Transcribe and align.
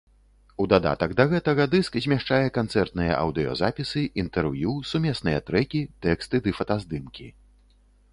У 0.63 0.65
дадатак 0.71 1.11
да 1.17 1.25
гэтага 1.33 1.65
дыск 1.73 1.97
змяшчае 2.05 2.39
канцэртныя 2.55 3.13
аўдыёзапісы, 3.25 4.03
інтэрв'ю, 4.23 4.73
сумесныя 4.93 5.43
трэкі, 5.51 5.81
тэксты 6.07 6.41
ды 6.49 6.55
фотаздымкі. 6.61 7.27